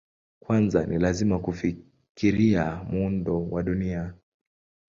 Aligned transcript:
Kwanza 0.39 0.85
ni 0.85 0.97
lazima 0.99 1.39
kufikiria 1.39 2.83
muundo 2.89 3.47
wa 3.49 3.63
Dunia. 3.63 4.13